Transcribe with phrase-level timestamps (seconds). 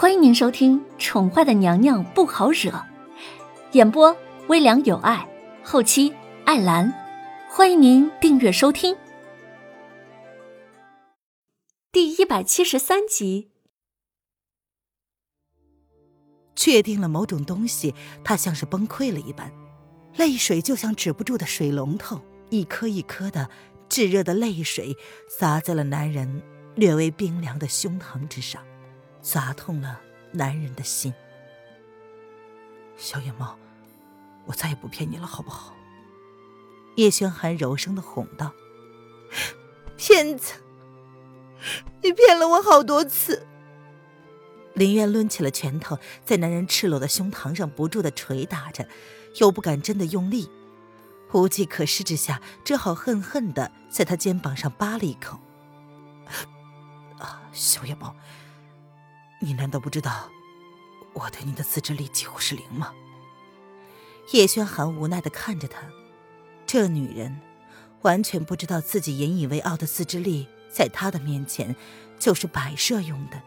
[0.00, 2.70] 欢迎您收听《宠坏的娘娘不好惹》，
[3.72, 5.28] 演播微凉有爱，
[5.64, 6.14] 后期
[6.44, 6.94] 艾兰。
[7.50, 8.96] 欢迎您订阅收听。
[11.90, 13.50] 第一百七十三集，
[16.54, 17.92] 确定了某种东西，
[18.22, 19.52] 他像是崩溃了一般，
[20.14, 22.20] 泪水就像止不住的水龙头，
[22.50, 23.50] 一颗一颗的
[23.88, 24.96] 炙热的泪水
[25.28, 26.40] 洒在了男人
[26.76, 28.62] 略微冰凉的胸膛之上。
[29.30, 30.00] 砸痛了
[30.32, 31.12] 男人的心。
[32.96, 33.58] 小野猫，
[34.46, 35.74] 我再也不骗你了，好不好？
[36.96, 38.52] 叶轩寒柔声的哄道
[39.98, 40.54] ：“骗子，
[42.02, 43.46] 你骗了我好多次。”
[44.72, 48.88] 林渊抡起了拳头，在男人赤裸的胸膛上不住的捶打着，
[49.40, 50.50] 又不敢真的用力，
[51.34, 55.38] 无计可施之下，只好恨恨的在他肩膀上扒了一口。
[57.18, 58.16] 啊，小野猫。
[59.40, 60.28] 你难道不知道，
[61.12, 62.92] 我对你的自制力几乎是零吗？
[64.32, 65.82] 叶轩寒无奈的看着他，
[66.66, 67.40] 这女人
[68.02, 71.74] 完全不知道自己引以为傲的自制力，在他的面前
[72.18, 73.40] 就是摆设用的。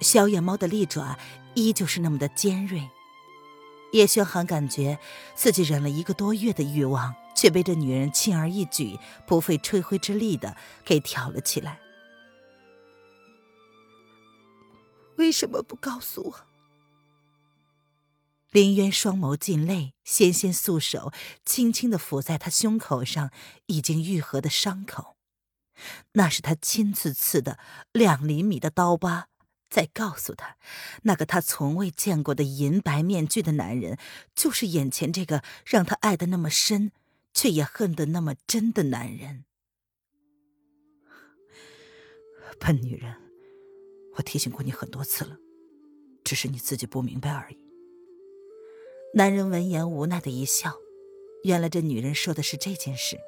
[0.00, 1.18] 小野猫的利爪
[1.54, 2.90] 依旧是那么的尖锐。
[3.92, 4.98] 叶轩寒感觉
[5.34, 11.78] 自己忍了一个多月的欲望，却被这女人轻而易举、不费吹灰之力的给挑了起来。
[15.24, 16.46] 为什么不告诉我？
[18.50, 21.14] 林渊双眸尽泪，纤纤素手
[21.46, 23.30] 轻轻的抚在他胸口上
[23.64, 25.16] 已经愈合的伤口，
[26.12, 27.58] 那是他亲自刺的
[27.90, 29.28] 两厘米的刀疤，
[29.70, 30.58] 在告诉他，
[31.04, 33.98] 那个他从未见过的银白面具的男人，
[34.34, 36.92] 就是眼前这个让他爱的那么深，
[37.32, 39.46] 却也恨得那么真的男人。
[42.60, 43.23] 笨女人。
[44.16, 45.38] 我提醒过你很多次了，
[46.22, 47.58] 只是你自己不明白而已。
[49.14, 50.74] 男人闻言无奈的一笑，
[51.44, 53.18] 原来这女人说的是这件事。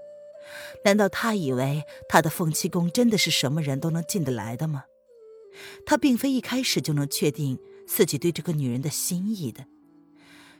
[0.84, 4.84] 难道他以为他的凤栖宫真的是什么人都能进得来的吗？
[5.84, 9.66] 他并非一开始就能确定自己对这个女人的心意的，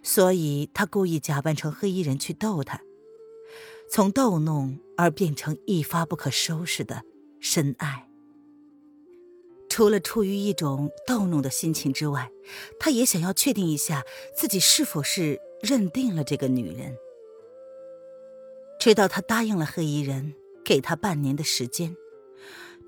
[0.03, 2.81] 所以他故意假扮成黑衣人去逗她，
[3.91, 7.03] 从逗弄而变成一发不可收拾的
[7.41, 8.05] 深爱。
[9.76, 12.32] 除了出于一种逗弄的心情之外，
[12.81, 14.03] 他也想要确定一下
[14.34, 16.97] 自己是否是认定了这个女人。
[18.81, 20.32] 直到他答应了黑衣人，
[20.65, 21.94] 给他半年的时间；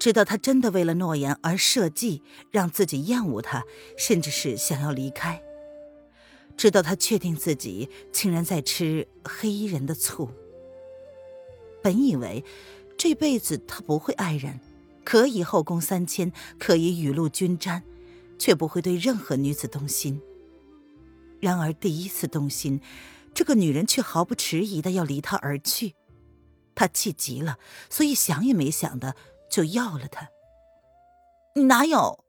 [0.01, 3.67] 直到他真的为了诺言而设计让自己厌恶他，
[3.99, 5.43] 甚至是想要离开；
[6.57, 10.31] 直到他确定自己竟然在吃黑衣人的醋。
[11.83, 12.43] 本以为
[12.97, 14.59] 这辈子他不会爱人。
[15.09, 17.83] 可以后宫三千，可以雨露均沾，
[18.39, 20.21] 却不会对任何女子动心。
[21.41, 22.83] 然而第一次动心，
[23.33, 25.95] 这个女人却毫不迟疑的要离他而去。
[26.75, 27.59] 他气急了，
[27.89, 29.17] 所以想也没想的
[29.51, 30.29] 就要了她。
[31.55, 32.27] 你哪有？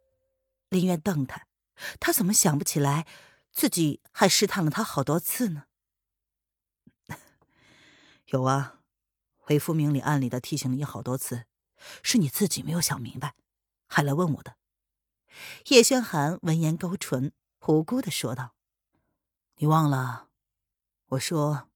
[0.69, 1.47] 林渊瞪他，
[2.00, 3.06] 他怎么想不起来
[3.51, 5.66] 自己还试探了他好多次呢？
[8.31, 8.79] 有啊，
[9.35, 11.49] 回复明里暗里的提醒你好多次。
[12.03, 13.35] 是你自己没有想明白，
[13.88, 14.56] 还来问我的。
[15.67, 17.31] 叶轩寒闻言勾唇，
[17.67, 18.56] 无辜的说道
[19.57, 20.29] ：“你忘了，
[21.09, 21.69] 我说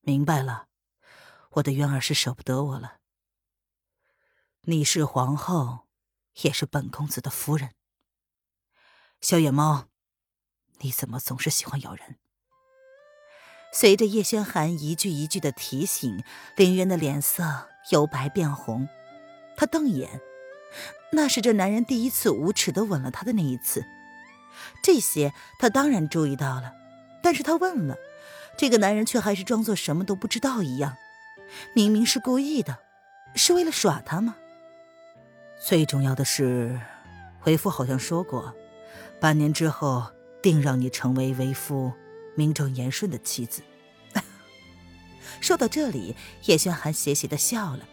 [0.00, 0.68] 明白了，
[1.50, 2.98] 我的渊儿是舍不得我了。
[4.62, 5.88] 你是皇后，
[6.42, 7.74] 也是本公子的夫人。
[9.20, 9.88] 小野猫，
[10.78, 12.18] 你怎么总是喜欢咬人？”
[13.72, 16.24] 随着叶轩寒一句一句的提醒，
[16.56, 18.88] 凌渊的脸色由白变红。
[19.60, 20.22] 他瞪眼，
[21.12, 23.84] 那是这男人第一次无耻的吻了他的那一次。
[24.82, 26.72] 这些他当然注意到了，
[27.22, 27.94] 但是他问了，
[28.56, 30.96] 这个男人却还是装作什么都不知道一样。
[31.74, 32.78] 明明是故意的，
[33.34, 34.34] 是为了耍他吗？
[35.62, 36.80] 最重要的是，
[37.44, 38.54] 为夫好像说过，
[39.20, 40.06] 半年之后
[40.42, 41.92] 定让你成为为夫
[42.34, 43.60] 名正言顺的妻子。
[45.42, 47.86] 说到这里，叶轩寒邪邪的笑了。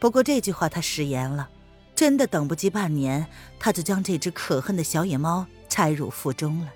[0.00, 1.48] 不过这句话他食言了，
[1.94, 3.26] 真的等不及半年，
[3.58, 6.72] 他就将这只可恨的小野猫拆入腹中了，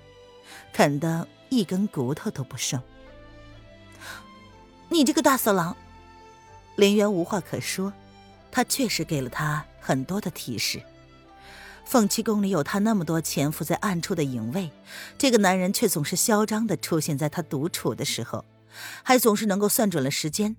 [0.71, 2.79] 啃得一根骨头都不剩。
[4.89, 5.75] 你这个大色狼！
[6.75, 7.91] 林渊无话可说，
[8.51, 10.79] 他确实给了他很多的提示。
[11.83, 14.71] 凤栖宫里有他那么多潜伏在暗处的影卫，
[15.17, 18.45] 这个男人却总是嚣张的出现在他独处的时候，
[19.01, 20.55] 还总是能够算准了时间。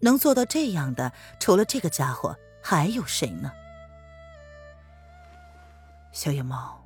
[0.00, 3.52] 能做到这样的，除了这个家伙，还有谁呢？
[6.12, 6.84] 小野猫，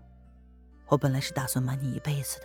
[0.86, 2.44] 我本来是打算瞒你一辈子的。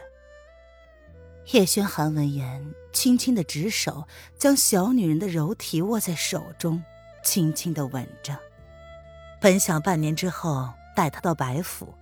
[1.51, 4.07] 叶轩寒闻言，轻轻的执手，
[4.37, 6.83] 将小女人的柔体握在手中，
[7.23, 8.37] 轻轻的吻着。
[9.41, 11.93] 本想半年之后带她到白府，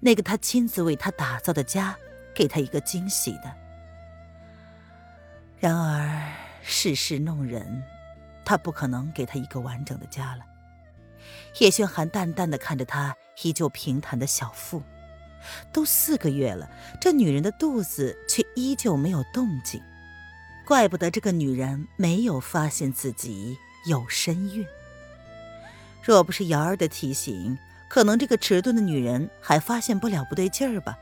[0.00, 1.94] 那个他亲自为她打造的家，
[2.34, 3.54] 给她一个惊喜的。
[5.58, 6.17] 然而
[6.70, 7.82] 世事弄人，
[8.44, 10.44] 他不可能给她一个完整的家了。
[11.60, 14.82] 叶轩寒淡淡的看着她依旧平坦的小腹。
[15.72, 16.68] 都四个月了，
[17.00, 19.82] 这女人的肚子却依旧没有动静，
[20.66, 23.56] 怪不得这个女人没有发现自己
[23.86, 24.66] 有身孕。
[26.02, 27.56] 若不是瑶儿的提醒，
[27.88, 30.98] 可能这个迟钝的女人还发现不了不对劲儿吧。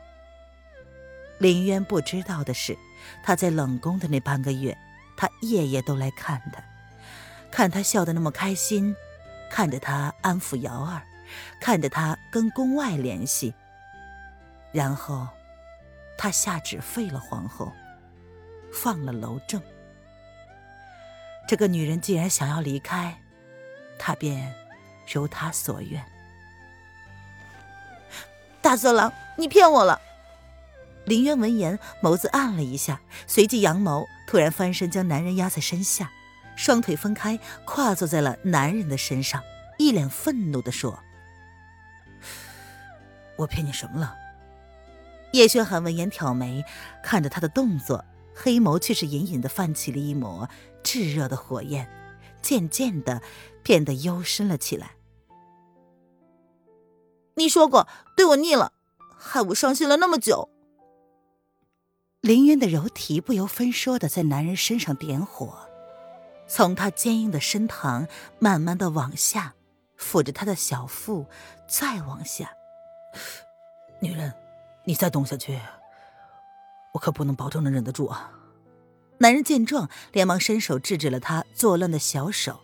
[1.39, 2.79] 林渊不知道的是，
[3.25, 4.77] 他在冷宫的那半个月，
[5.17, 6.63] 他夜夜都来看她，
[7.51, 8.95] 看她笑得那么开心，
[9.51, 11.03] 看着她安抚瑶儿，
[11.61, 13.55] 看着她跟宫外联系。
[14.73, 15.27] 然后，
[16.19, 17.73] 他下旨废了皇后，
[18.73, 19.63] 放了娄正。
[21.49, 23.17] 这个女人既然想要离开，
[23.99, 24.55] 他便
[25.11, 26.05] 如他所愿。
[28.61, 30.01] 大色狼，你骗我了！
[31.05, 36.11] 林渊闻言，眸子暗了一下，随即扬眸，突然翻身将男人压在身下，
[36.57, 39.43] 双腿分开，跨坐在了男人的身上，
[39.79, 40.99] 一脸愤怒的说
[43.37, 44.17] ：“我骗你什么了？”
[45.33, 46.65] 叶轩寒闻言挑眉，
[47.03, 50.49] 看着他的动作，黑眸却是隐隐的泛起了一抹
[50.83, 51.89] 炙热的火焰，
[52.41, 53.21] 渐渐的
[53.63, 54.93] 变得幽深了起来。
[57.35, 57.87] 你说过
[58.17, 58.73] 对我腻了，
[59.19, 60.49] 害我伤心了那么久。
[62.27, 65.57] 林渊的柔体不由分说的在男人身上点火，
[66.49, 68.09] 从他坚硬的身膛
[68.41, 69.55] 慢慢的往下，
[69.97, 71.25] 抚着他的小腹，
[71.69, 72.51] 再往下，
[74.01, 74.35] 女人。
[74.85, 75.61] 你再动下去，
[76.95, 78.33] 我可不能保证能忍得住啊！
[79.19, 82.61] 男人见状，连忙伸手制止了他作乱的小手。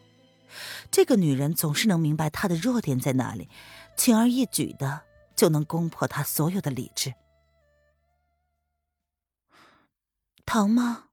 [0.90, 3.48] 这个女人总是能明白他的弱点在哪里，
[3.96, 5.02] 轻而易举的
[5.36, 7.14] 就能攻破他所有的理智。
[10.44, 11.08] 疼吗？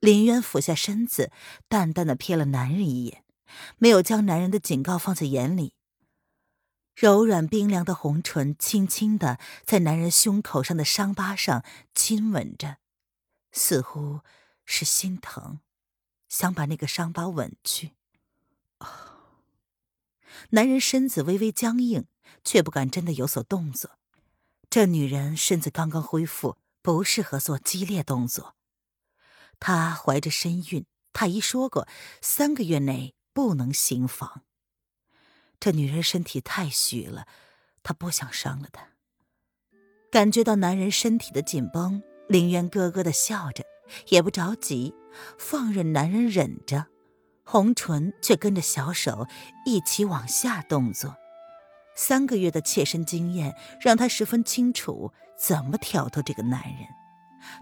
[0.00, 1.30] 林渊俯下身子，
[1.68, 3.24] 淡淡的瞥了男人一眼，
[3.78, 5.74] 没有将男人的警告放在眼里。
[6.94, 11.64] 柔软冰凉的红唇轻轻的在男人胸口上的伤疤上
[11.94, 12.76] 亲吻着，
[13.50, 14.20] 似乎
[14.66, 15.60] 是心疼，
[16.28, 17.92] 想把那个伤疤吻去。
[20.50, 22.06] 男人身子微微僵硬，
[22.44, 23.92] 却不敢真的有所动作。
[24.68, 28.56] 这女人身子刚刚恢复，不适合做激烈动作。
[29.58, 31.86] 她怀着身孕，太医说过，
[32.20, 34.42] 三个月内不能行房。
[35.60, 37.26] 这女人身体太虚了，
[37.84, 38.88] 他不想伤了她。
[40.10, 43.64] 感觉到男人身体的紧绷，凌渊咯咯的笑着，
[44.08, 44.92] 也不着急，
[45.38, 46.88] 放任男人忍着，
[47.44, 49.26] 红唇却跟着小手
[49.64, 51.16] 一起往下动作。
[51.94, 56.88] 三个月的切身经验让他十分清楚怎么挑逗这个男人，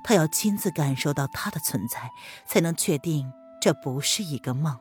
[0.04, 2.10] 他要亲自感受到他的存在，
[2.46, 4.78] 才能确定这不是一个梦。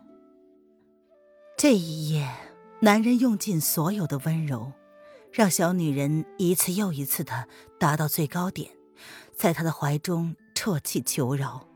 [1.58, 2.30] 这一夜。
[2.82, 4.72] 男人用尽所有的温柔，
[5.34, 7.46] 让小女人一次又一次的
[7.78, 8.72] 达到最高点，
[9.36, 11.68] 在他的怀中啜泣求饶。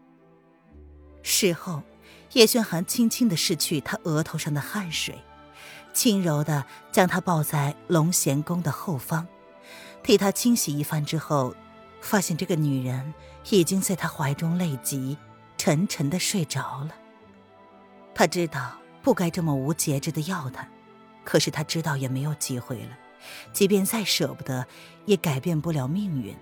[1.21, 1.83] 事后，
[2.31, 5.21] 叶轩寒轻轻的拭去他额头上的汗水，
[5.91, 9.27] 轻柔的将她抱在龙贤宫的后方，
[10.03, 11.55] 替她清洗一番之后，
[12.01, 13.13] 发现这个女人
[13.49, 15.17] 已经在他怀中累极，
[15.57, 16.93] 沉沉的睡着了。
[18.13, 20.67] 他知道不该这么无节制的要她。
[21.25, 22.97] 可是他知道也没有机会了，
[23.53, 24.67] 即便再舍不得，
[25.05, 26.35] 也改变不了命运。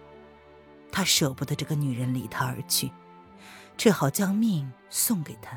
[0.92, 2.92] 他舍不得这个女人离他而去，
[3.78, 5.56] 只好将命送给他。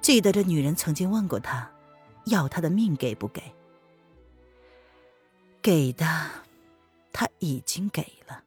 [0.00, 1.68] 记得这女人曾经问过他，
[2.26, 3.42] 要他的命给不给？
[5.62, 6.04] 给的，
[7.12, 8.42] 他已经给了。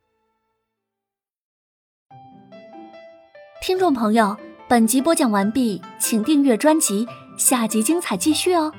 [3.61, 7.07] 听众朋友，本集播讲完毕，请订阅专辑，
[7.37, 8.73] 下集精彩继续哦。